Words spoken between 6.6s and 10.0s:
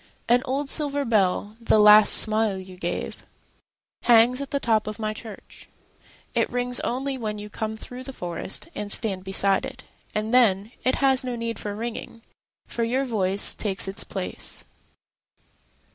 only when you come through the forestAnd stand beside it.